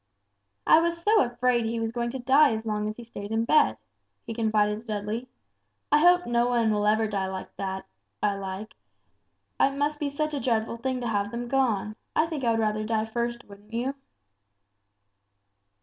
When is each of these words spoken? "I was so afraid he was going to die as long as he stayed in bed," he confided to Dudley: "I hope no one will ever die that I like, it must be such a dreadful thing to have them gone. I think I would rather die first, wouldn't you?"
"I 0.65 0.79
was 0.79 0.99
so 1.03 1.21
afraid 1.23 1.63
he 1.65 1.79
was 1.79 1.91
going 1.91 2.09
to 2.09 2.17
die 2.17 2.55
as 2.55 2.65
long 2.65 2.89
as 2.89 2.97
he 2.97 3.03
stayed 3.03 3.31
in 3.31 3.45
bed," 3.45 3.77
he 4.25 4.33
confided 4.33 4.79
to 4.81 4.87
Dudley: 4.87 5.27
"I 5.91 5.99
hope 5.99 6.25
no 6.25 6.47
one 6.47 6.73
will 6.73 6.87
ever 6.87 7.07
die 7.07 7.29
that 7.57 7.85
I 8.23 8.33
like, 8.35 8.73
it 9.59 9.77
must 9.77 9.99
be 9.99 10.09
such 10.09 10.33
a 10.33 10.39
dreadful 10.39 10.77
thing 10.77 11.01
to 11.01 11.07
have 11.07 11.29
them 11.29 11.47
gone. 11.47 11.95
I 12.15 12.25
think 12.25 12.43
I 12.43 12.49
would 12.49 12.59
rather 12.59 12.83
die 12.83 13.05
first, 13.05 13.45
wouldn't 13.47 13.73
you?" 13.73 13.93